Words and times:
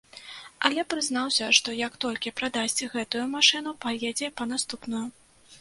Але 0.69 0.85
прызнаўся, 0.93 1.49
што 1.57 1.75
як 1.81 1.99
толькі 2.05 2.35
прадасць 2.41 2.89
гэтую 2.97 3.25
машыну, 3.37 3.77
паедзе 3.85 4.33
па 4.41 4.53
наступную. 4.55 5.05